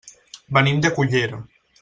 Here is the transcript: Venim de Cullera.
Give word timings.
Venim 0.57 0.81
de 0.85 0.93
Cullera. 0.97 1.43